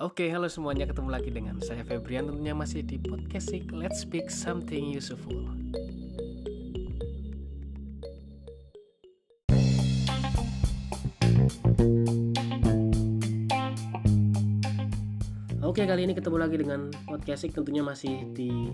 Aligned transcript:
Oke, 0.00 0.32
halo 0.32 0.48
semuanya, 0.48 0.88
ketemu 0.88 1.12
lagi 1.12 1.28
dengan 1.28 1.60
saya 1.60 1.84
Febrian 1.84 2.24
tentunya 2.24 2.56
masih 2.56 2.80
di 2.80 2.96
podcast 2.96 3.52
Let's 3.68 4.00
Speak 4.00 4.32
Something 4.32 4.96
Useful. 4.96 5.44
Oke, 15.60 15.84
kali 15.84 16.08
ini 16.08 16.16
ketemu 16.16 16.36
lagi 16.40 16.56
dengan 16.56 16.88
podcast 17.04 17.44
tentunya 17.52 17.84
masih 17.84 18.24
di 18.32 18.72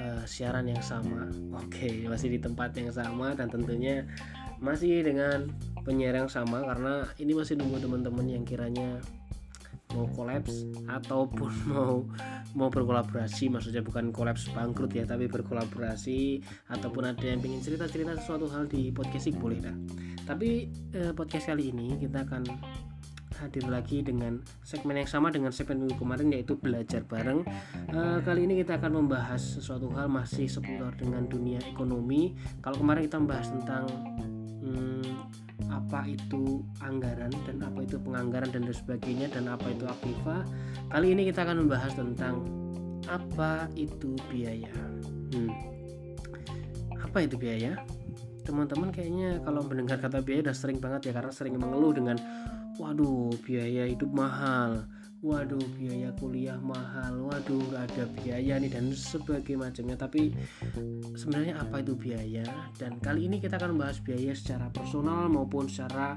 uh, 0.00 0.24
siaran 0.24 0.64
yang 0.64 0.80
sama. 0.80 1.28
Oke, 1.68 2.08
masih 2.08 2.32
di 2.32 2.40
tempat 2.40 2.72
yang 2.80 2.88
sama 2.88 3.36
dan 3.36 3.52
tentunya 3.52 4.08
masih 4.56 5.04
dengan 5.04 5.52
penyiar 5.84 6.16
yang 6.16 6.32
sama 6.32 6.64
karena 6.64 7.04
ini 7.20 7.36
masih 7.36 7.60
nunggu 7.60 7.76
teman-teman 7.84 8.24
yang 8.24 8.48
kiranya 8.48 9.04
mau 9.94 10.06
kolaps 10.14 10.66
ataupun 10.86 11.52
mau 11.72 12.06
mau 12.54 12.68
berkolaborasi 12.68 13.50
maksudnya 13.50 13.82
bukan 13.82 14.10
kolaps 14.10 14.50
bangkrut 14.50 14.90
ya 14.94 15.06
tapi 15.06 15.30
berkolaborasi 15.30 16.42
ataupun 16.70 17.14
ada 17.14 17.24
yang 17.24 17.38
ingin 17.42 17.62
cerita-cerita 17.62 18.18
sesuatu 18.18 18.50
hal 18.50 18.66
di 18.66 18.90
podcast 18.90 19.30
boleh 19.38 19.58
dah 19.62 19.76
tapi 20.26 20.70
eh, 20.94 21.12
podcast 21.14 21.50
kali 21.50 21.74
ini 21.74 21.98
kita 21.98 22.26
akan 22.26 22.42
hadir 23.40 23.64
lagi 23.72 24.04
dengan 24.04 24.36
segmen 24.60 25.00
yang 25.00 25.08
sama 25.08 25.32
dengan 25.32 25.48
segmen 25.48 25.88
minggu 25.88 25.96
kemarin 25.96 26.28
yaitu 26.36 26.60
belajar 26.60 27.00
bareng. 27.08 27.40
Uh, 27.88 28.20
kali 28.20 28.44
ini 28.44 28.60
kita 28.60 28.76
akan 28.76 29.00
membahas 29.00 29.40
sesuatu 29.40 29.88
hal 29.96 30.12
masih 30.12 30.44
seputar 30.44 30.92
dengan 31.00 31.24
dunia 31.24 31.56
ekonomi. 31.64 32.36
Kalau 32.60 32.76
kemarin 32.76 33.08
kita 33.08 33.16
membahas 33.16 33.48
tentang 33.48 33.84
hmm, 34.60 35.19
apa 35.90 36.06
itu 36.06 36.62
anggaran 36.86 37.34
dan 37.50 37.66
apa 37.66 37.82
itu 37.82 37.98
penganggaran 37.98 38.46
dan 38.54 38.62
sebagainya 38.70 39.26
dan 39.26 39.50
apa 39.50 39.74
itu 39.74 39.90
aktiva 39.90 40.46
kali 40.86 41.18
ini 41.18 41.26
kita 41.26 41.42
akan 41.42 41.66
membahas 41.66 41.98
tentang 41.98 42.46
apa 43.10 43.66
itu 43.74 44.14
biaya. 44.30 44.70
Hmm. 45.34 45.50
apa 46.94 47.26
itu 47.26 47.34
biaya? 47.34 47.74
Teman-teman 48.46 48.94
kayaknya 48.94 49.42
kalau 49.42 49.66
mendengar 49.66 49.98
kata 49.98 50.22
biaya 50.22 50.46
udah 50.46 50.54
sering 50.54 50.78
banget 50.78 51.10
ya 51.10 51.12
karena 51.18 51.34
sering 51.34 51.58
mengeluh 51.58 51.90
dengan 51.90 52.22
waduh 52.78 53.34
biaya 53.42 53.90
hidup 53.90 54.14
mahal 54.14 54.86
waduh 55.20 55.60
biaya 55.76 56.10
kuliah 56.16 56.56
mahal. 56.60 57.28
Waduh 57.28 57.60
gak 57.68 57.92
ada 57.92 58.04
biaya 58.20 58.56
nih 58.56 58.72
dan 58.72 58.92
sebagainya 58.92 59.68
macamnya. 59.68 59.96
Tapi 59.96 60.32
sebenarnya 61.16 61.60
apa 61.60 61.84
itu 61.84 61.92
biaya? 61.96 62.44
Dan 62.76 62.96
kali 63.00 63.28
ini 63.28 63.36
kita 63.40 63.60
akan 63.60 63.76
membahas 63.76 64.00
biaya 64.00 64.32
secara 64.32 64.72
personal 64.72 65.28
maupun 65.28 65.68
secara 65.68 66.16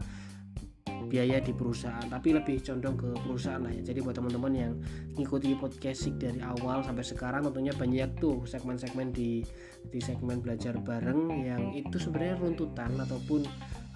biaya 1.07 1.43
di 1.43 1.51
perusahaan. 1.51 2.07
Tapi 2.07 2.31
lebih 2.31 2.63
condong 2.63 2.95
ke 2.95 3.09
perusahaan 3.27 3.59
lah 3.59 3.71
ya. 3.75 3.83
Jadi 3.91 3.99
buat 3.99 4.15
teman-teman 4.15 4.53
yang 4.55 4.73
ngikuti 5.19 5.53
podcast 5.59 6.07
dari 6.15 6.39
awal 6.39 6.79
sampai 6.81 7.03
sekarang 7.03 7.43
tentunya 7.43 7.75
banyak 7.75 8.09
tuh 8.17 8.47
segmen-segmen 8.47 9.11
di 9.11 9.43
di 9.83 9.99
segmen 9.99 10.39
belajar 10.39 10.79
bareng 10.79 11.43
yang 11.43 11.75
itu 11.75 11.99
sebenarnya 11.99 12.39
runtutan 12.39 12.95
ataupun 12.95 13.43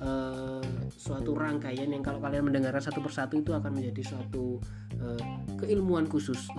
uh, 0.02 0.64
suatu 0.94 1.34
rangkaian 1.34 1.90
yang 1.90 2.03
kalau 2.06 2.22
kalian 2.22 2.50
mendengarkan 2.50 2.81
satu 2.81 3.02
persatu 3.02 3.42
itu 3.42 3.53
akan 3.53 3.78
menjadi 3.78 4.16
suatu 4.16 4.62
uh, 5.02 5.22
keilmuan 5.58 6.06
khusus. 6.06 6.50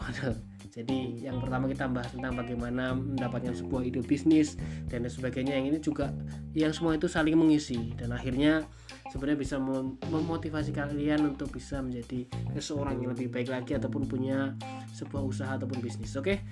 Jadi 0.78 1.27
yang 1.27 1.42
pertama 1.42 1.67
kita 1.67 1.91
bahas 1.91 2.12
tentang 2.14 2.39
bagaimana 2.39 2.95
mendapatkan 2.95 3.50
sebuah 3.50 3.83
ide 3.89 3.98
bisnis 4.05 4.55
dan 4.86 5.03
sebagainya. 5.08 5.58
Yang 5.58 5.67
ini 5.67 5.78
juga 5.83 6.06
yang 6.55 6.70
semua 6.70 6.95
itu 6.95 7.11
saling 7.11 7.34
mengisi 7.34 7.97
dan 7.98 8.14
akhirnya 8.14 8.62
sebenarnya 9.11 9.39
bisa 9.41 9.56
mem 9.58 9.98
memotivasi 10.06 10.70
kalian 10.70 11.34
untuk 11.34 11.50
bisa 11.50 11.83
menjadi 11.83 12.28
seseorang 12.55 13.00
yang 13.00 13.11
lebih 13.17 13.33
baik 13.33 13.48
lagi 13.50 13.75
ataupun 13.75 14.06
punya 14.06 14.55
sebuah 14.95 15.25
usaha 15.25 15.50
ataupun 15.56 15.83
bisnis. 15.83 16.14
Oke. 16.14 16.47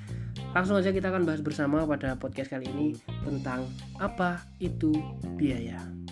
Langsung 0.56 0.75
aja 0.75 0.91
kita 0.91 1.12
akan 1.12 1.23
bahas 1.23 1.45
bersama 1.45 1.84
pada 1.84 2.17
podcast 2.17 2.50
kali 2.50 2.67
ini 2.73 2.97
tentang 3.23 3.69
apa 4.00 4.43
itu 4.59 4.91
biaya. 5.37 6.06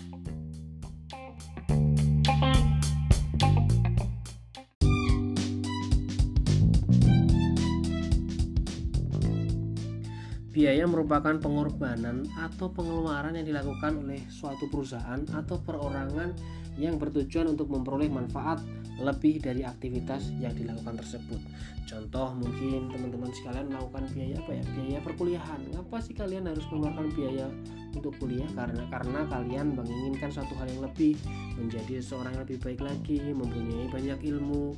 Biaya 10.65 10.89
merupakan 10.89 11.37
pengorbanan 11.37 12.25
atau 12.41 12.73
pengeluaran 12.73 13.37
yang 13.37 13.45
dilakukan 13.45 14.01
oleh 14.01 14.17
suatu 14.33 14.65
perusahaan 14.65 15.21
atau 15.37 15.61
perorangan 15.61 16.33
yang 16.81 16.97
bertujuan 16.97 17.53
untuk 17.53 17.69
memperoleh 17.69 18.09
manfaat 18.09 18.65
lebih 18.97 19.45
dari 19.45 19.61
aktivitas 19.61 20.33
yang 20.41 20.57
dilakukan 20.57 20.97
tersebut. 20.97 21.37
Contoh 21.85 22.33
mungkin 22.33 22.89
teman-teman 22.89 23.29
sekalian 23.37 23.69
melakukan 23.69 24.09
biaya 24.09 24.41
apa 24.41 24.51
ya? 24.57 24.63
Biaya 24.73 24.99
perkuliahan. 25.05 25.61
Ngapa 25.69 25.97
sih 26.01 26.17
kalian 26.17 26.49
harus 26.49 26.65
mengeluarkan 26.73 27.13
biaya 27.13 27.45
untuk 27.93 28.17
kuliah? 28.17 28.49
Karena 28.57 28.89
karena 28.89 29.21
kalian 29.29 29.77
menginginkan 29.77 30.33
suatu 30.33 30.57
hal 30.57 30.65
yang 30.65 30.81
lebih, 30.81 31.13
menjadi 31.61 32.01
seorang 32.01 32.33
yang 32.33 32.41
lebih 32.41 32.57
baik 32.65 32.81
lagi, 32.81 33.21
mempunyai 33.21 33.85
banyak 33.93 34.17
ilmu, 34.33 34.73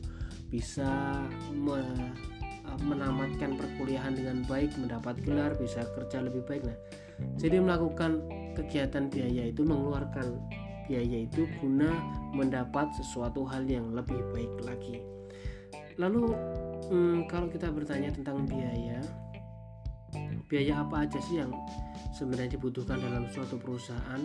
bisa 0.52 1.24
menamatkan 2.84 3.56
perkuliahan 3.58 4.14
dengan 4.16 4.44
baik, 4.46 4.76
mendapat 4.78 5.18
gelar, 5.24 5.56
bisa 5.58 5.84
kerja 5.96 6.22
lebih 6.22 6.44
baik. 6.46 6.64
Nah, 6.68 6.78
jadi 7.40 7.64
melakukan 7.64 8.22
kegiatan 8.54 9.10
biaya 9.10 9.50
itu 9.50 9.62
mengeluarkan 9.66 10.38
biaya 10.88 11.28
itu 11.28 11.46
guna 11.60 11.92
mendapat 12.32 12.88
sesuatu 12.96 13.44
hal 13.44 13.68
yang 13.68 13.92
lebih 13.92 14.18
baik 14.32 14.54
lagi. 14.64 15.04
Lalu 15.98 16.32
hmm, 16.90 17.28
kalau 17.28 17.52
kita 17.52 17.74
bertanya 17.74 18.14
tentang 18.14 18.46
biaya, 18.48 19.02
biaya 20.48 20.86
apa 20.86 21.10
aja 21.10 21.20
sih 21.20 21.42
yang 21.44 21.52
sebenarnya 22.16 22.56
dibutuhkan 22.56 23.02
dalam 23.02 23.28
suatu 23.28 23.60
perusahaan? 23.60 24.22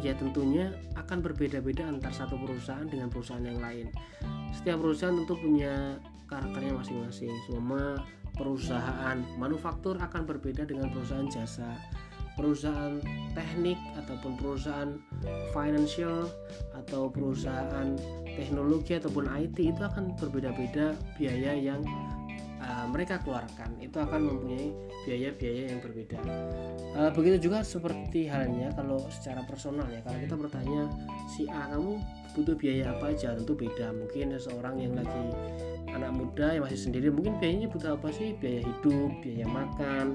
Ya 0.00 0.16
tentunya 0.16 0.72
akan 0.96 1.20
berbeda-beda 1.20 1.88
antar 1.88 2.12
satu 2.12 2.36
perusahaan 2.40 2.88
dengan 2.88 3.12
perusahaan 3.12 3.44
yang 3.44 3.60
lain. 3.60 3.92
Setiap 4.56 4.80
perusahaan 4.80 5.16
tentu 5.16 5.36
punya 5.36 5.96
karakternya 6.30 6.78
masing-masing 6.78 7.34
semua 7.50 8.00
perusahaan 8.38 9.18
manufaktur 9.36 9.98
akan 9.98 10.22
berbeda 10.24 10.64
dengan 10.64 10.88
perusahaan 10.94 11.26
jasa 11.26 11.76
perusahaan 12.38 12.96
teknik 13.36 13.76
ataupun 14.00 14.32
perusahaan 14.40 14.96
financial 15.52 16.24
atau 16.72 17.12
perusahaan 17.12 17.92
teknologi 18.24 18.96
ataupun 18.96 19.28
IT 19.28 19.60
itu 19.60 19.82
akan 19.84 20.16
berbeda-beda 20.16 20.96
biaya 21.20 21.52
yang 21.52 21.84
uh, 22.60 22.86
mereka 22.86 23.18
keluarkan 23.24 23.80
itu 23.80 23.96
akan 23.96 24.20
mempunyai 24.20 24.68
biaya-biaya 25.08 25.62
yang 25.74 25.80
berbeda. 25.80 26.20
Uh, 26.94 27.10
begitu 27.16 27.50
juga 27.50 27.64
seperti 27.64 28.28
halnya 28.28 28.70
kalau 28.76 29.00
secara 29.08 29.42
personal 29.48 29.88
ya 29.88 30.04
kalau 30.04 30.18
kita 30.20 30.36
bertanya 30.36 30.86
si 31.26 31.48
A 31.48 31.72
kamu 31.72 31.98
butuh 32.36 32.54
biaya 32.54 32.92
apa 32.94 33.10
aja? 33.10 33.34
Tentu 33.34 33.56
beda 33.56 33.90
mungkin 33.96 34.36
seseorang 34.36 34.76
yang 34.78 34.94
lagi 34.94 35.24
anak 35.94 36.12
muda 36.14 36.54
yang 36.54 36.64
masih 36.66 36.78
sendiri 36.78 37.08
mungkin 37.10 37.38
biayanya 37.38 37.68
butuh 37.70 37.96
apa 37.98 38.08
sih? 38.14 38.36
Biaya 38.38 38.62
hidup 38.62 39.10
biaya 39.22 39.46
makan 39.48 40.06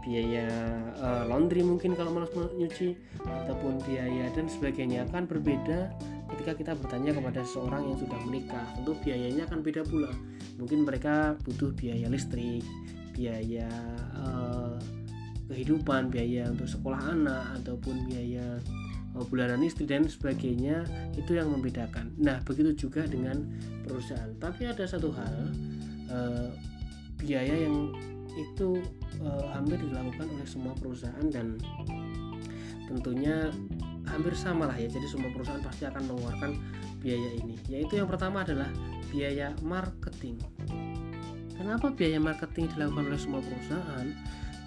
biaya 0.00 0.48
uh, 0.96 1.28
laundry 1.28 1.60
mungkin 1.60 1.92
kalau 1.92 2.10
malas 2.16 2.32
nyuci 2.32 2.96
ataupun 3.20 3.80
biaya 3.84 4.28
dan 4.32 4.48
sebagainya. 4.48 5.06
Akan 5.08 5.28
berbeda 5.28 5.92
ketika 6.36 6.52
kita 6.56 6.72
bertanya 6.78 7.12
kepada 7.14 7.40
seseorang 7.44 7.82
yang 7.90 7.98
sudah 7.98 8.18
menikah. 8.24 8.66
Tentu 8.78 8.92
biayanya 9.04 9.46
akan 9.50 9.60
beda 9.60 9.82
pula. 9.84 10.10
Mungkin 10.56 10.88
mereka 10.88 11.36
butuh 11.44 11.72
biaya 11.76 12.08
listrik 12.08 12.64
biaya 13.10 13.68
uh, 14.16 14.78
kehidupan 15.50 16.14
biaya 16.14 16.46
untuk 16.46 16.70
sekolah 16.70 17.10
anak 17.10 17.58
ataupun 17.60 18.06
biaya 18.06 18.56
bulanan 19.26 19.60
istri 19.66 19.84
dan 19.90 20.06
sebagainya 20.06 20.86
itu 21.18 21.34
yang 21.34 21.50
membedakan. 21.50 22.14
Nah 22.18 22.38
begitu 22.46 22.86
juga 22.86 23.04
dengan 23.04 23.42
perusahaan. 23.82 24.30
Tapi 24.38 24.70
ada 24.70 24.86
satu 24.86 25.10
hal 25.10 25.34
eh, 26.10 26.48
biaya 27.20 27.66
yang 27.66 27.90
itu 28.38 28.78
eh, 29.18 29.46
hampir 29.50 29.82
dilakukan 29.82 30.30
oleh 30.30 30.46
semua 30.46 30.72
perusahaan 30.78 31.26
dan 31.28 31.58
tentunya 32.86 33.50
hampir 34.06 34.34
sama 34.38 34.70
lah 34.70 34.76
ya. 34.78 34.86
Jadi 34.86 35.06
semua 35.10 35.30
perusahaan 35.34 35.62
pasti 35.62 35.86
akan 35.86 36.02
mengeluarkan 36.06 36.50
biaya 37.02 37.30
ini. 37.42 37.58
Yaitu 37.66 37.98
yang 37.98 38.06
pertama 38.06 38.46
adalah 38.46 38.70
biaya 39.10 39.52
marketing. 39.66 40.38
Kenapa 41.58 41.92
biaya 41.92 42.16
marketing 42.16 42.72
dilakukan 42.72 43.04
oleh 43.12 43.20
semua 43.20 43.40
perusahaan? 43.44 44.06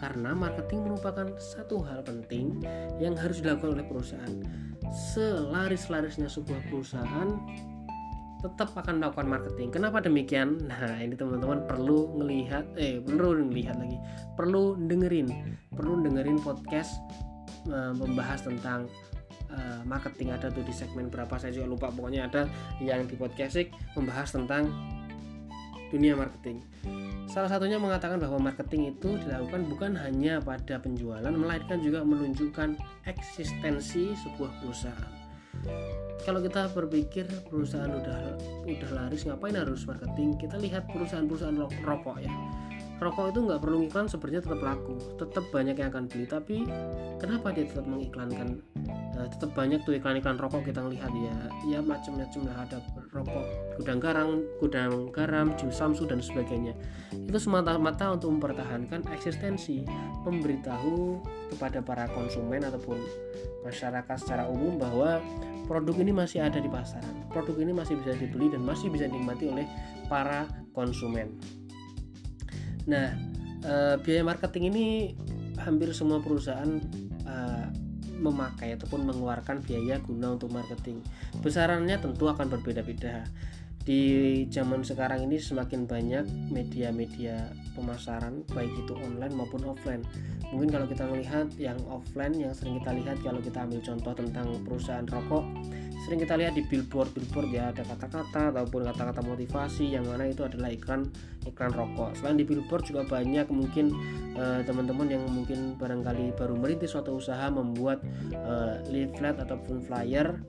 Karena 0.03 0.35
marketing 0.35 0.83
merupakan 0.83 1.31
satu 1.39 1.79
hal 1.88 2.03
penting 2.03 2.59
yang 3.00 3.15
harus 3.15 3.39
dilakukan 3.39 3.79
oleh 3.79 3.88
perusahaan. 3.88 4.35
Selaris-larisnya 5.15 6.27
sebuah 6.27 6.59
perusahaan 6.67 7.31
tetap 8.44 8.75
akan 8.75 9.00
melakukan 9.00 9.31
marketing. 9.31 9.71
Kenapa 9.71 10.03
demikian? 10.03 10.59
Nah, 10.67 11.00
ini 11.00 11.15
teman-teman 11.15 11.63
perlu 11.63 12.11
melihat 12.19 12.67
eh 12.75 13.00
perlu 13.00 13.47
melihat 13.47 13.79
lagi. 13.79 13.95
Perlu 14.35 14.75
dengerin, 14.75 15.31
perlu 15.71 16.03
dengerin 16.03 16.44
podcast 16.44 17.00
uh, 17.71 17.95
membahas 17.95 18.44
tentang 18.44 18.91
uh, 19.55 19.81
marketing 19.88 20.35
ada 20.35 20.51
tuh 20.51 20.67
di 20.67 20.75
segmen 20.75 21.07
berapa 21.07 21.31
saya 21.39 21.55
juga 21.55 21.67
lupa 21.71 21.88
pokoknya 21.95 22.27
ada 22.27 22.44
yang 22.83 23.07
di 23.07 23.15
podcast 23.15 23.55
membahas 23.95 24.35
tentang 24.35 24.67
dunia 25.94 26.18
marketing. 26.18 26.66
Salah 27.30 27.54
satunya 27.54 27.78
mengatakan 27.78 28.18
bahwa 28.18 28.50
marketing 28.50 28.98
itu 28.98 29.13
dilakukan 29.22 29.69
bukan 29.69 29.94
hanya 30.01 30.42
pada 30.42 30.81
penjualan, 30.81 31.30
melainkan 31.30 31.78
juga 31.86 32.01
menunjukkan 32.01 32.81
eksistensi 33.06 34.18
sebuah 34.18 34.50
perusahaan. 34.57 35.13
Kalau 36.25 36.42
kita 36.42 36.74
berpikir 36.74 37.30
perusahaan 37.45 37.94
udah 37.94 38.36
udah 38.66 38.90
laris, 38.90 39.22
ngapain 39.30 39.54
harus 39.54 39.86
marketing? 39.86 40.34
Kita 40.42 40.57
lihat 40.57 40.90
perusahaan-perusahaan 40.90 41.62
rokok 41.86 42.18
ya 42.25 42.34
rokok 43.03 43.35
itu 43.35 43.39
nggak 43.44 43.59
perlu 43.59 43.77
iklan 43.85 44.07
sebenarnya 44.07 44.41
tetap 44.47 44.61
laku. 44.63 44.95
Tetap 45.19 45.45
banyak 45.51 45.75
yang 45.75 45.89
akan 45.91 46.03
beli 46.07 46.25
tapi 46.25 46.57
kenapa 47.19 47.51
dia 47.51 47.67
tetap 47.67 47.85
mengiklankan 47.85 48.63
uh, 49.19 49.27
tetap 49.27 49.51
banyak 49.51 49.79
tuh 49.83 50.00
iklan-iklan 50.00 50.39
rokok 50.39 50.63
kita 50.63 50.81
lihat 50.88 51.11
ya? 51.11 51.35
Ya 51.67 51.79
macam-macam 51.83 52.41
lah 52.47 52.57
ada 52.63 52.77
rokok 53.11 53.45
gudang 53.79 54.00
garam 54.00 54.29
gudang 54.57 55.11
garam 55.11 55.51
jim 55.59 55.69
samsu 55.69 56.07
dan 56.07 56.23
sebagainya. 56.23 56.71
Itu 57.11 57.38
semata-mata 57.38 58.15
untuk 58.15 58.31
mempertahankan 58.39 59.11
eksistensi 59.11 59.83
memberitahu 60.23 61.19
kepada 61.53 61.83
para 61.83 62.07
konsumen 62.15 62.63
ataupun 62.63 62.97
masyarakat 63.67 64.15
secara 64.19 64.47
umum 64.47 64.79
bahwa 64.79 65.19
produk 65.67 65.95
ini 66.03 66.11
masih 66.11 66.44
ada 66.44 66.59
di 66.59 66.67
pasaran 66.67 67.23
produk 67.31 67.55
ini 67.63 67.71
masih 67.71 67.95
bisa 67.97 68.13
dibeli 68.19 68.51
dan 68.51 68.61
masih 68.61 68.91
bisa 68.91 69.07
dinikmati 69.07 69.50
oleh 69.50 69.65
para 70.11 70.45
konsumen 70.75 71.33
Nah, 72.88 73.15
uh, 73.63 73.95
biaya 74.00 74.24
marketing 74.24 74.74
ini 74.74 74.85
hampir 75.59 75.91
semua 75.95 76.19
perusahaan 76.19 76.80
uh, 77.24 77.68
memakai 78.19 78.75
ataupun 78.80 79.03
mengeluarkan 79.03 79.63
biaya 79.63 80.00
guna 80.00 80.35
untuk 80.35 80.51
marketing. 80.51 81.03
Besarannya 81.44 82.00
tentu 82.00 82.30
akan 82.30 82.47
berbeda-beda. 82.47 83.27
Di 83.83 84.00
zaman 84.47 84.80
sekarang 84.80 85.27
ini 85.27 85.35
semakin 85.35 85.83
banyak 85.83 86.24
media-media 86.47 87.51
pemasaran 87.75 88.47
baik 88.56 88.71
itu 88.80 88.95
online 88.95 89.36
maupun 89.36 89.68
offline. 89.68 90.00
Mungkin 90.56 90.71
kalau 90.71 90.88
kita 90.88 91.03
melihat 91.03 91.51
yang 91.59 91.75
offline 91.91 92.31
yang 92.31 92.56
sering 92.56 92.79
kita 92.79 92.95
lihat 92.95 93.19
kalau 93.19 93.44
kita 93.44 93.59
ambil 93.68 93.83
contoh 93.83 94.13
tentang 94.15 94.47
perusahaan 94.63 95.03
rokok 95.03 95.44
sering 96.03 96.19
kita 96.19 96.35
lihat 96.35 96.53
di 96.59 96.67
billboard 96.67 97.15
billboard 97.15 97.47
ya 97.55 97.71
ada 97.71 97.88
kata-kata 97.88 98.51
ataupun 98.51 98.83
kata-kata 98.91 99.23
motivasi 99.23 99.95
yang 99.95 100.03
mana 100.03 100.27
itu 100.27 100.44
adalah 100.44 100.67
iklan 100.67 101.07
iklan 101.47 101.71
rokok 101.71 102.11
selain 102.19 102.35
di 102.35 102.44
billboard 102.44 102.83
juga 102.83 103.07
banyak 103.07 103.47
mungkin 103.47 103.95
eh, 104.35 104.59
teman-teman 104.67 105.07
yang 105.07 105.23
mungkin 105.31 105.79
barangkali 105.79 106.35
baru 106.35 106.59
merintis 106.59 106.91
suatu 106.91 107.15
usaha 107.15 107.47
membuat 107.47 108.03
uh, 108.35 108.83
leaflet 108.91 109.39
ataupun 109.39 109.79
flyer 109.79 110.44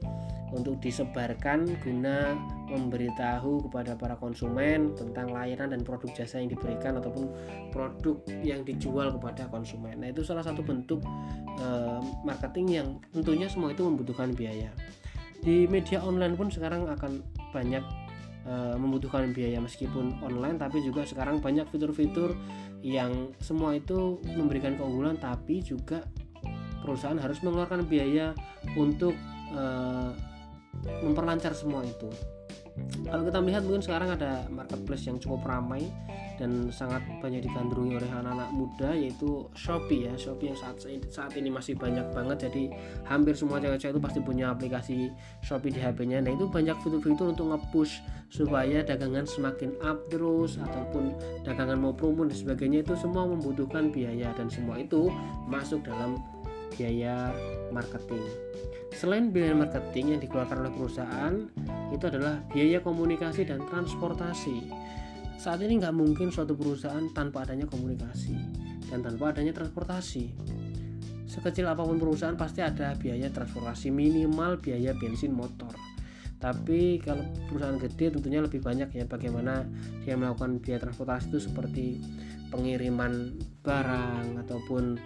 untuk 0.54 0.78
disebarkan 0.78 1.66
guna 1.82 2.38
memberitahu 2.70 3.66
kepada 3.68 3.98
para 3.98 4.14
konsumen 4.14 4.94
tentang 4.94 5.34
layanan 5.34 5.74
dan 5.74 5.80
produk 5.82 6.14
jasa 6.14 6.38
yang 6.38 6.54
diberikan 6.54 7.02
ataupun 7.02 7.26
produk 7.74 8.22
yang 8.46 8.62
dijual 8.62 9.10
kepada 9.18 9.50
konsumen. 9.50 9.98
Nah, 9.98 10.14
itu 10.14 10.22
salah 10.22 10.46
satu 10.46 10.62
bentuk 10.62 11.02
uh, 11.58 11.98
marketing 12.22 12.66
yang 12.70 12.88
tentunya 13.10 13.50
semua 13.50 13.74
itu 13.74 13.82
membutuhkan 13.82 14.30
biaya 14.30 14.70
di 15.44 15.68
media 15.68 16.00
online 16.00 16.34
pun 16.34 16.48
sekarang 16.48 16.88
akan 16.88 17.20
banyak 17.52 17.84
uh, 18.48 18.74
membutuhkan 18.80 19.30
biaya 19.36 19.60
meskipun 19.60 20.24
online 20.24 20.56
tapi 20.56 20.80
juga 20.80 21.04
sekarang 21.04 21.44
banyak 21.44 21.68
fitur-fitur 21.68 22.32
yang 22.80 23.32
semua 23.44 23.76
itu 23.76 24.20
memberikan 24.36 24.76
keunggulan 24.80 25.20
tapi 25.20 25.60
juga 25.60 26.04
perusahaan 26.84 27.16
harus 27.16 27.40
mengeluarkan 27.40 27.84
biaya 27.88 28.32
untuk 28.76 29.16
uh, 29.56 30.12
memperlancar 31.00 31.56
semua 31.56 31.80
itu. 31.84 32.12
Kalau 33.06 33.22
kita 33.24 33.38
melihat 33.40 33.62
mungkin 33.64 33.80
sekarang 33.80 34.18
ada 34.18 34.44
marketplace 34.50 35.06
yang 35.06 35.16
cukup 35.22 35.46
ramai 35.46 35.88
dan 36.34 36.68
sangat 36.74 37.00
banyak 37.22 37.46
digandrungi 37.46 37.98
oleh 37.98 38.10
anak-anak 38.10 38.50
muda 38.50 38.90
yaitu 38.94 39.46
Shopee 39.54 40.10
ya. 40.10 40.14
Shopee 40.18 40.50
yang 40.50 40.58
saat 40.58 40.82
saat 41.10 41.32
ini 41.38 41.48
masih 41.50 41.78
banyak 41.78 42.04
banget. 42.10 42.50
Jadi 42.50 42.70
hampir 43.06 43.38
semua 43.38 43.62
cewek-cewek 43.62 43.94
itu 43.94 44.02
pasti 44.02 44.20
punya 44.22 44.50
aplikasi 44.50 44.96
Shopee 45.44 45.70
di 45.70 45.80
HP-nya 45.80 46.22
nah 46.24 46.32
itu 46.34 46.46
banyak 46.50 46.74
fitur-fitur 46.82 47.34
untuk 47.34 47.54
nge-push 47.54 48.02
supaya 48.30 48.82
dagangan 48.82 49.22
semakin 49.28 49.78
up 49.86 50.10
terus 50.10 50.58
ataupun 50.58 51.14
dagangan 51.46 51.78
mau 51.78 51.94
promo 51.94 52.26
dan 52.26 52.34
sebagainya. 52.34 52.82
Itu 52.82 52.98
semua 52.98 53.26
membutuhkan 53.30 53.94
biaya 53.94 54.34
dan 54.34 54.50
semua 54.50 54.82
itu 54.82 55.10
masuk 55.46 55.86
dalam 55.86 56.18
biaya 56.74 57.30
marketing. 57.70 58.22
Selain 58.94 59.30
biaya 59.34 59.54
marketing 59.58 60.18
yang 60.18 60.20
dikeluarkan 60.22 60.66
oleh 60.66 60.72
perusahaan 60.74 61.34
itu 61.90 62.04
adalah 62.06 62.38
biaya 62.54 62.78
komunikasi 62.78 63.42
dan 63.42 63.62
transportasi 63.66 64.70
saat 65.38 65.60
ini 65.60 65.82
nggak 65.82 65.94
mungkin 65.94 66.32
suatu 66.32 66.54
perusahaan 66.56 67.04
tanpa 67.12 67.44
adanya 67.44 67.68
komunikasi 67.68 68.36
dan 68.88 69.02
tanpa 69.02 69.34
adanya 69.34 69.52
transportasi. 69.52 70.32
Sekecil 71.26 71.66
apa 71.66 71.82
pun 71.82 71.98
perusahaan 71.98 72.38
pasti 72.38 72.62
ada 72.62 72.94
biaya 72.94 73.26
transportasi 73.28 73.90
minimal 73.90 74.62
biaya 74.62 74.94
bensin 74.94 75.34
motor. 75.34 75.74
Tapi 76.38 77.00
kalau 77.00 77.24
perusahaan 77.48 77.80
gede 77.80 78.14
tentunya 78.14 78.44
lebih 78.44 78.60
banyak 78.60 78.92
ya 78.92 79.04
bagaimana 79.08 79.64
dia 80.04 80.14
melakukan 80.14 80.60
biaya 80.60 80.78
transportasi 80.84 81.32
itu 81.32 81.38
seperti 81.40 81.86
pengiriman 82.52 83.34
barang 83.64 84.44
ataupun 84.46 85.00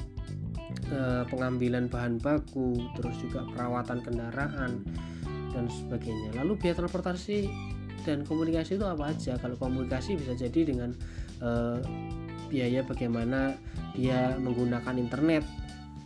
eh, 0.92 1.24
pengambilan 1.30 1.88
bahan 1.88 2.20
baku, 2.20 2.76
terus 2.98 3.16
juga 3.24 3.46
perawatan 3.54 4.04
kendaraan 4.04 4.84
dan 5.54 5.64
sebagainya. 5.70 6.36
Lalu 6.36 6.60
biaya 6.60 6.76
transportasi 6.84 7.48
dan 8.08 8.24
komunikasi 8.24 8.80
itu 8.80 8.86
apa 8.88 9.12
aja 9.12 9.36
kalau 9.36 9.60
komunikasi 9.60 10.16
bisa 10.16 10.32
jadi 10.32 10.64
dengan 10.64 10.96
uh, 11.44 11.76
biaya 12.48 12.80
bagaimana 12.80 13.52
dia 13.92 14.32
menggunakan 14.40 14.96
internet 14.96 15.44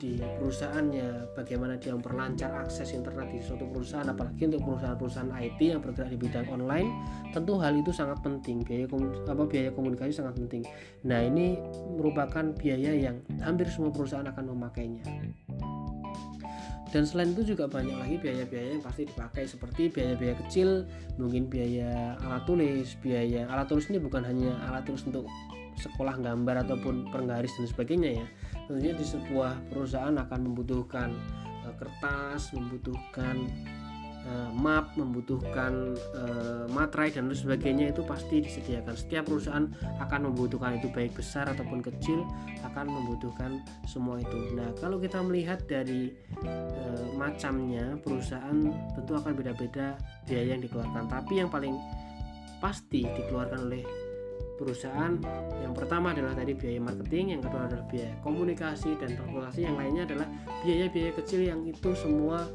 di 0.02 0.18
perusahaannya, 0.18 1.38
bagaimana 1.38 1.78
dia 1.78 1.94
memperlancar 1.94 2.50
akses 2.66 2.90
internet 2.90 3.30
di 3.30 3.38
suatu 3.38 3.70
perusahaan, 3.70 4.10
apalagi 4.10 4.50
untuk 4.50 4.66
perusahaan-perusahaan 4.66 5.30
IT 5.30 5.60
yang 5.62 5.78
bergerak 5.78 6.10
di 6.10 6.18
bidang 6.18 6.50
online, 6.50 6.90
tentu 7.30 7.54
hal 7.62 7.70
itu 7.78 7.94
sangat 7.94 8.18
penting. 8.18 8.66
Biaya 8.66 8.90
apa 9.30 9.42
biaya 9.46 9.70
komunikasi 9.70 10.10
sangat 10.18 10.34
penting. 10.42 10.66
Nah, 11.06 11.22
ini 11.22 11.54
merupakan 11.94 12.50
biaya 12.50 12.98
yang 12.98 13.22
hampir 13.46 13.70
semua 13.70 13.94
perusahaan 13.94 14.26
akan 14.26 14.50
memakainya 14.50 15.06
dan 16.92 17.08
selain 17.08 17.32
itu 17.32 17.56
juga 17.56 17.64
banyak 17.64 17.96
lagi 17.96 18.16
biaya-biaya 18.20 18.76
yang 18.76 18.84
pasti 18.84 19.08
dipakai 19.08 19.48
seperti 19.48 19.88
biaya-biaya 19.88 20.36
kecil 20.44 20.84
mungkin 21.16 21.48
biaya 21.48 22.20
alat 22.20 22.44
tulis 22.44 22.94
biaya 23.00 23.48
alat 23.48 23.66
tulis 23.66 23.88
ini 23.88 23.96
bukan 23.96 24.20
hanya 24.22 24.52
alat 24.68 24.84
tulis 24.84 25.02
untuk 25.08 25.24
sekolah 25.80 26.20
gambar 26.20 26.68
ataupun 26.68 27.10
penggaris 27.10 27.56
dan 27.56 27.66
sebagainya 27.66 28.10
ya. 28.22 28.26
Tentunya 28.68 28.92
di 28.94 29.04
sebuah 29.04 29.72
perusahaan 29.72 30.14
akan 30.14 30.40
membutuhkan 30.52 31.10
uh, 31.66 31.74
kertas 31.80 32.52
membutuhkan 32.54 33.48
uh, 34.26 34.50
map 34.54 34.94
membutuhkan 34.94 35.96
uh, 36.14 36.64
materai 36.70 37.10
dan 37.10 37.30
lain 37.30 37.38
sebagainya 37.38 37.90
itu 37.90 38.02
pasti 38.06 38.42
disediakan. 38.42 38.94
Setiap 38.94 39.28
perusahaan 39.28 39.66
akan 39.98 40.20
membutuhkan 40.30 40.78
itu 40.78 40.88
baik 40.90 41.16
besar 41.16 41.50
ataupun 41.50 41.82
kecil 41.82 42.24
akan 42.62 42.86
membutuhkan 42.88 43.62
semua 43.86 44.22
itu. 44.22 44.38
Nah 44.54 44.70
kalau 44.78 44.98
kita 44.98 45.18
melihat 45.22 45.62
dari 45.66 46.12
uh, 46.44 47.06
macamnya 47.18 47.98
perusahaan 48.00 48.58
tentu 48.94 49.12
akan 49.14 49.32
beda-beda 49.34 49.98
biaya 50.26 50.58
yang 50.58 50.62
dikeluarkan. 50.62 51.10
Tapi 51.10 51.42
yang 51.42 51.50
paling 51.50 51.74
pasti 52.62 53.02
dikeluarkan 53.02 53.66
oleh 53.66 53.82
perusahaan 54.62 55.18
yang 55.58 55.74
pertama 55.74 56.14
adalah 56.14 56.38
tadi 56.38 56.54
biaya 56.54 56.78
marketing 56.78 57.34
yang 57.34 57.42
kedua 57.42 57.66
adalah 57.66 57.84
biaya 57.90 58.14
komunikasi 58.22 58.94
dan 59.00 59.18
transportasi 59.18 59.60
yang 59.66 59.74
lainnya 59.74 60.06
adalah 60.06 60.28
biaya-biaya 60.62 61.10
kecil 61.18 61.40
yang 61.42 61.60
itu 61.66 61.90
semua 61.98 62.46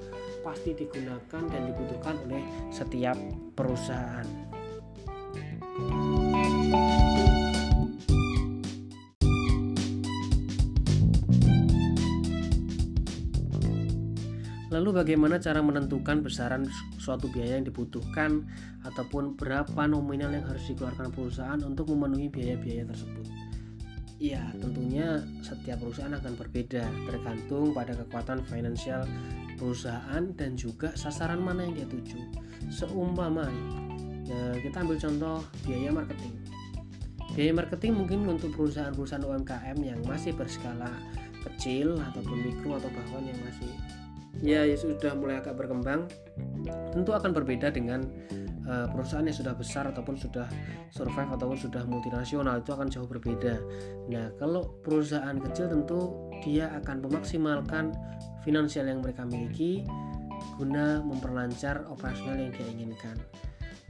pasti 0.47 0.71
digunakan 0.71 1.43
dan 1.51 1.61
dibutuhkan 1.67 2.15
oleh 2.23 2.39
setiap 2.71 3.19
perusahaan. 3.51 4.23
Lalu 14.71 15.03
bagaimana 15.03 15.35
cara 15.35 15.59
menentukan 15.59 16.23
besaran 16.23 16.63
suatu 16.95 17.27
biaya 17.27 17.59
yang 17.59 17.67
dibutuhkan 17.67 18.47
ataupun 18.87 19.35
berapa 19.35 19.83
nominal 19.83 20.31
yang 20.31 20.47
harus 20.47 20.63
dikeluarkan 20.71 21.11
perusahaan 21.11 21.59
untuk 21.59 21.91
memenuhi 21.91 22.31
biaya-biaya 22.31 22.87
tersebut? 22.87 23.36
Ya, 24.17 24.41
tentunya 24.57 25.21
setiap 25.45 25.77
perusahaan 25.77 26.09
akan 26.09 26.33
berbeda 26.41 26.89
tergantung 27.05 27.69
pada 27.69 27.93
kekuatan 27.93 28.41
finansial 28.49 29.05
perusahaan 29.61 30.33
dan 30.33 30.57
juga 30.57 30.89
sasaran 30.97 31.37
mana 31.37 31.69
yang 31.69 31.73
dia 31.77 31.87
tuju. 31.89 32.17
Seumpama 32.73 33.45
ya, 34.25 34.57
kita 34.65 34.81
ambil 34.81 34.97
contoh 34.97 35.37
biaya 35.69 35.93
marketing. 35.93 36.33
Biaya 37.37 37.53
marketing 37.53 37.93
mungkin 37.93 38.19
untuk 38.25 38.57
perusahaan-perusahaan 38.57 39.21
UMKM 39.21 39.77
yang 39.85 40.01
masih 40.09 40.33
berskala 40.33 40.89
kecil 41.45 42.01
ataupun 42.01 42.41
mikro 42.41 42.81
atau 42.81 42.89
bahkan 42.89 43.21
yang 43.21 43.37
masih 43.45 43.69
ya, 44.41 44.65
ya 44.65 44.77
sudah 44.77 45.13
mulai 45.17 45.41
agak 45.41 45.57
berkembang 45.57 46.05
tentu 46.93 47.11
akan 47.13 47.31
berbeda 47.31 47.71
dengan 47.71 48.03
uh, 48.67 48.87
perusahaan 48.91 49.23
yang 49.23 49.37
sudah 49.37 49.53
besar 49.55 49.87
ataupun 49.89 50.19
sudah 50.19 50.45
survive 50.91 51.31
ataupun 51.33 51.57
sudah 51.57 51.83
multinasional 51.87 52.59
itu 52.59 52.71
akan 52.75 52.87
jauh 52.91 53.07
berbeda. 53.07 53.57
Nah, 54.11 54.33
kalau 54.37 54.67
perusahaan 54.83 55.37
kecil 55.39 55.71
tentu 55.71 56.29
dia 56.43 56.69
akan 56.83 57.07
memaksimalkan 57.07 57.95
finansial 58.43 58.85
yang 58.87 59.01
mereka 59.01 59.23
miliki 59.25 59.83
guna 60.57 61.01
memperlancar 61.01 61.85
operasional 61.89 62.37
yang 62.37 62.53
dia 62.53 62.67
inginkan. 62.69 63.17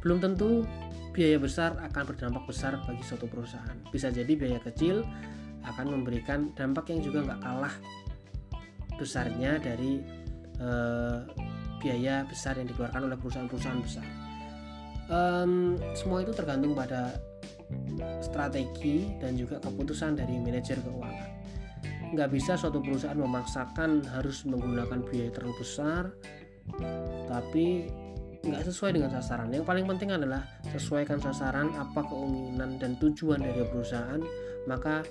Belum 0.04 0.22
tentu 0.22 0.64
biaya 1.12 1.42
besar 1.42 1.74
akan 1.82 2.04
berdampak 2.14 2.44
besar 2.46 2.78
bagi 2.86 3.02
suatu 3.02 3.26
perusahaan. 3.26 3.76
Bisa 3.90 4.14
jadi 4.14 4.30
biaya 4.38 4.62
kecil 4.62 5.02
akan 5.66 6.00
memberikan 6.00 6.54
dampak 6.56 6.94
yang 6.94 7.02
juga 7.04 7.26
nggak 7.28 7.42
kalah 7.44 7.76
besarnya 8.98 9.62
dari 9.62 10.02
uh, 10.62 11.24
biaya 11.82 12.26
besar 12.26 12.58
yang 12.58 12.68
dikeluarkan 12.70 13.08
oleh 13.08 13.18
perusahaan-perusahaan 13.18 13.82
besar. 13.82 14.06
Um, 15.08 15.80
semua 15.96 16.20
itu 16.20 16.36
tergantung 16.36 16.76
pada 16.76 17.16
strategi 18.20 19.08
dan 19.20 19.40
juga 19.40 19.60
keputusan 19.64 20.20
dari 20.20 20.36
manajer 20.40 20.80
keuangan. 20.84 21.30
Nggak 22.12 22.30
bisa 22.32 22.56
suatu 22.56 22.80
perusahaan 22.80 23.16
memaksakan 23.16 24.04
harus 24.16 24.44
menggunakan 24.48 25.04
biaya 25.08 25.32
terlalu 25.32 25.56
besar, 25.64 26.12
tapi 27.28 27.88
nggak 28.48 28.64
sesuai 28.64 28.96
dengan 28.96 29.12
sasaran. 29.12 29.52
Yang 29.52 29.68
paling 29.68 29.86
penting 29.88 30.16
adalah 30.16 30.44
sesuaikan 30.72 31.20
sasaran 31.20 31.72
apa 31.76 32.04
keinginan 32.08 32.80
dan 32.80 32.96
tujuan 33.00 33.44
dari 33.44 33.64
perusahaan, 33.68 34.24
maka 34.68 35.04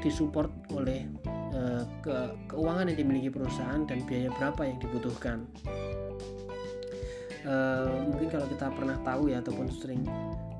disupport 0.00 0.52
oleh 0.72 1.04
e, 1.52 1.60
ke 2.00 2.16
keuangan 2.48 2.90
yang 2.90 2.98
dimiliki 2.98 3.28
perusahaan 3.28 3.84
dan 3.84 4.02
biaya 4.08 4.32
berapa 4.34 4.60
yang 4.66 4.78
dibutuhkan. 4.80 5.38
E, 7.44 7.54
mungkin 8.08 8.28
kalau 8.32 8.46
kita 8.48 8.66
pernah 8.72 8.96
tahu 9.04 9.30
ya 9.30 9.38
ataupun 9.44 9.68
sering 9.70 10.02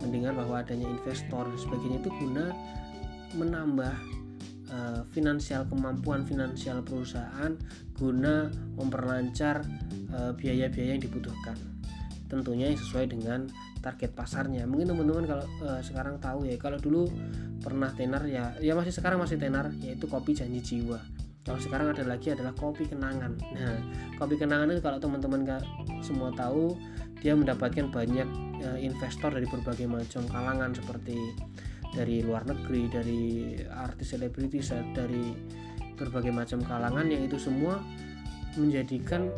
mendengar 0.04 0.36
bahwa 0.36 0.60
adanya 0.60 0.86
investor 0.86 1.48
dan 1.48 1.58
sebagainya 1.58 1.98
itu 2.02 2.10
guna 2.20 2.52
menambah 3.32 3.94
uh, 4.72 5.00
finansial 5.12 5.64
kemampuan 5.68 6.24
finansial 6.24 6.80
perusahaan 6.82 7.54
guna 7.96 8.50
memperlancar 8.74 9.62
eh, 10.10 10.32
biaya-biaya 10.34 10.90
uh, 10.90 10.92
yang 10.98 11.02
dibutuhkan 11.04 11.54
tentunya 12.26 12.72
yang 12.72 12.80
sesuai 12.80 13.14
dengan 13.14 13.46
target 13.82 14.14
pasarnya. 14.14 14.64
Mungkin 14.64 14.94
teman-teman 14.94 15.26
kalau 15.26 15.44
uh, 15.66 15.82
sekarang 15.82 16.22
tahu 16.22 16.46
ya 16.46 16.54
kalau 16.56 16.78
dulu 16.78 17.10
pernah 17.58 17.90
tenar 17.92 18.22
ya 18.30 18.54
ya 18.62 18.72
masih 18.78 18.94
sekarang 18.94 19.18
masih 19.18 19.36
tenar 19.36 19.74
yaitu 19.82 20.06
kopi 20.06 20.32
janji 20.32 20.62
jiwa. 20.62 21.02
Kalau 21.42 21.58
sekarang 21.58 21.90
ada 21.90 22.06
lagi 22.06 22.30
adalah 22.30 22.54
kopi 22.54 22.86
kenangan. 22.86 23.34
Nah 23.58 23.76
kopi 24.16 24.38
kenangan 24.38 24.70
itu 24.70 24.80
kalau 24.80 25.02
teman-teman 25.02 25.42
gak 25.42 25.62
semua 26.00 26.30
tahu 26.32 26.78
dia 27.18 27.34
mendapatkan 27.34 27.90
banyak 27.90 28.28
uh, 28.62 28.78
investor 28.78 29.34
dari 29.34 29.46
berbagai 29.50 29.90
macam 29.90 30.22
kalangan 30.30 30.70
seperti 30.70 31.18
dari 31.92 32.24
luar 32.24 32.46
negeri 32.48 32.82
dari 32.88 33.22
artis 33.68 34.16
selebritis 34.16 34.72
dari 34.96 35.34
berbagai 35.98 36.32
macam 36.32 36.64
kalangan 36.64 37.04
yang 37.06 37.22
itu 37.28 37.36
semua 37.36 37.78
menjadikan 38.56 39.28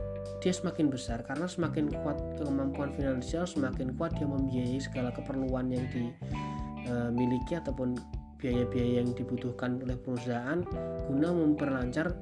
dia 0.45 0.53
semakin 0.53 0.93
besar 0.93 1.25
karena 1.25 1.49
semakin 1.49 1.89
kuat 2.05 2.21
kemampuan 2.37 2.93
finansial 2.93 3.49
semakin 3.49 3.97
kuat 3.97 4.13
dia 4.13 4.29
membiayai 4.29 4.77
segala 4.77 5.09
keperluan 5.09 5.73
yang 5.73 5.89
dimiliki 5.89 7.57
ataupun 7.57 7.97
biaya-biaya 8.37 9.01
yang 9.01 9.17
dibutuhkan 9.17 9.81
oleh 9.81 9.97
perusahaan 9.97 10.61
guna 11.09 11.33
memperlancar 11.33 12.13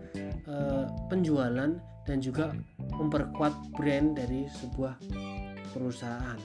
uh, 0.46 0.86
penjualan 1.10 1.74
dan 2.06 2.16
juga 2.22 2.54
memperkuat 2.94 3.74
brand 3.74 4.14
dari 4.14 4.46
sebuah 4.46 5.02
perusahaan. 5.74 6.38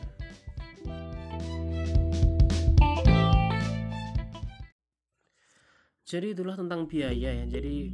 jadi 6.07 6.31
itulah 6.31 6.55
tentang 6.55 6.88
biaya 6.88 7.43
ya 7.43 7.46
jadi 7.51 7.91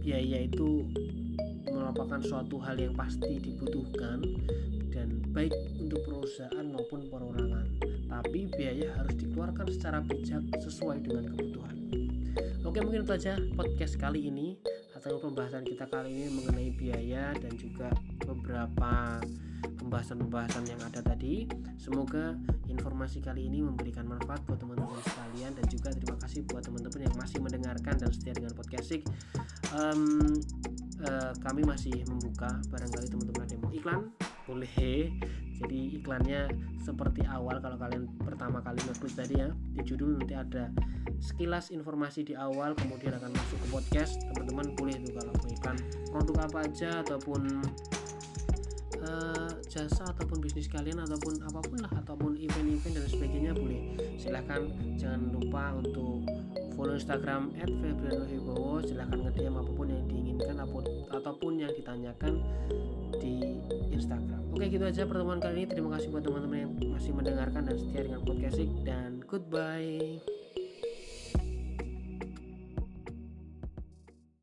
biaya 0.00 0.48
itu 0.48 0.88
merupakan 1.90 2.22
suatu 2.22 2.62
hal 2.62 2.78
yang 2.78 2.94
pasti 2.94 3.42
dibutuhkan 3.42 4.22
dan 4.94 5.10
baik 5.34 5.50
untuk 5.82 5.98
perusahaan 6.06 6.62
maupun 6.70 7.10
perorangan. 7.10 7.66
Tapi 8.06 8.46
biaya 8.54 8.94
harus 8.94 9.18
dikeluarkan 9.18 9.66
secara 9.74 9.98
bijak 9.98 10.38
sesuai 10.62 11.02
dengan 11.02 11.34
kebutuhan. 11.34 11.74
Oke 12.62 12.78
mungkin 12.86 13.02
itu 13.02 13.10
saja 13.10 13.34
podcast 13.58 13.98
kali 13.98 14.30
ini 14.30 14.54
atau 14.94 15.18
pembahasan 15.18 15.66
kita 15.66 15.90
kali 15.90 16.14
ini 16.14 16.26
mengenai 16.30 16.70
biaya 16.78 17.34
dan 17.34 17.58
juga 17.58 17.90
beberapa 18.22 19.18
pembahasan-pembahasan 19.82 20.70
yang 20.70 20.78
ada 20.86 21.02
tadi. 21.02 21.50
Semoga 21.74 22.38
informasi 22.70 23.18
kali 23.18 23.50
ini 23.50 23.66
memberikan 23.66 24.06
manfaat 24.06 24.46
buat 24.46 24.62
teman-teman 24.62 25.02
sekalian 25.02 25.58
dan 25.58 25.66
juga 25.66 25.90
terima 25.90 26.14
kasih 26.22 26.46
buat 26.46 26.62
teman-teman 26.62 27.10
yang 27.10 27.16
masih 27.18 27.42
mendengarkan 27.42 27.98
dan 27.98 28.10
setia 28.14 28.38
dengan 28.38 28.54
podcast 28.54 29.02
Um, 29.70 30.34
uh, 31.06 31.32
kami 31.40 31.64
masih 31.64 31.94
membuka 32.08 32.48
barangkali 32.68 33.06
teman-teman 33.08 33.42
ada 33.46 33.52
yang 33.54 33.62
mau 33.62 33.72
iklan 33.72 34.00
boleh. 34.44 35.08
Jadi 35.60 36.00
iklannya 36.00 36.48
seperti 36.80 37.20
awal 37.28 37.60
kalau 37.60 37.76
kalian 37.76 38.08
pertama 38.24 38.64
kali 38.64 38.80
ngeklik 38.80 39.12
tadi 39.12 39.34
ya. 39.44 39.48
Di 39.76 39.82
judul 39.84 40.16
nanti 40.16 40.32
ada 40.32 40.72
sekilas 41.20 41.68
informasi 41.68 42.24
di 42.24 42.32
awal 42.32 42.72
kemudian 42.72 43.12
akan 43.20 43.30
masuk 43.36 43.58
ke 43.60 43.66
podcast. 43.68 44.16
Teman-teman 44.32 44.72
boleh 44.72 44.96
itu 44.96 45.12
kalau 45.12 45.32
mau 45.36 45.48
iklan 45.52 45.76
produk 46.08 46.36
apa 46.48 46.58
aja 46.64 46.90
ataupun 47.04 47.42
uh, 49.04 49.52
jasa 49.68 50.04
ataupun 50.16 50.40
bisnis 50.40 50.68
kalian 50.72 51.04
ataupun 51.04 51.44
apa 51.44 51.60
pun 51.60 51.78
lah 51.84 51.92
ataupun 51.92 52.40
event-event 52.40 52.96
dan 52.96 53.04
sebagainya 53.04 53.52
boleh. 53.52 53.80
Silahkan 54.16 54.64
jangan 54.96 55.28
lupa 55.28 55.76
untuk 55.76 56.24
follow 56.80 56.96
Instagram 56.96 57.52
@febrianohibowo 57.60 58.80
silahkan 58.88 59.20
nge-DM 59.20 59.52
apa 59.52 59.70
pun 59.76 59.86
yang 59.92 60.04
diinginkan 60.08 60.56
ataupun 61.12 61.52
yang 61.60 61.72
ditanyakan 61.76 62.40
di 63.20 63.60
Instagram. 63.92 64.40
Oke 64.56 64.72
gitu 64.72 64.88
aja 64.88 65.04
pertemuan 65.04 65.44
kali 65.44 65.60
ini. 65.60 65.68
Terima 65.68 65.92
kasih 66.00 66.08
buat 66.08 66.24
teman-teman 66.24 66.56
yang 66.64 66.72
masih 66.96 67.12
mendengarkan 67.12 67.68
dan 67.68 67.76
setia 67.76 68.08
dengan 68.08 68.24
podcast 68.24 68.56
dan 68.88 69.20
goodbye 69.28 70.39